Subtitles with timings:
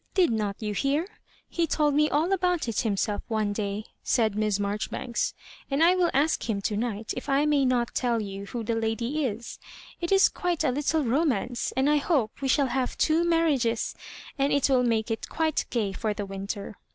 [0.15, 1.05] Did not you hear?
[1.47, 6.09] He told me all about it himself one day,'* said Miss Marjoribanks;*• and I will
[6.11, 9.59] ask him to night if I may not tell you who the lady is.
[9.99, 13.93] It is quite a little romance, and I hope we shall have two marriages,
[14.39, 16.79] and it will make it quite gay for the winter.